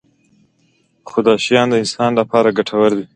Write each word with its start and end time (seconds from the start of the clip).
خو 1.09 1.19
دا 1.27 1.33
شیان 1.45 1.67
د 1.69 1.73
انسان 1.81 2.11
لپاره 2.19 2.55
ګټور 2.57 2.91
دي. 2.97 3.05